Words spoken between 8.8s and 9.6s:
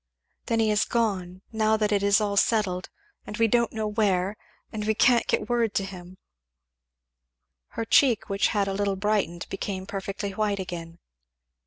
brightened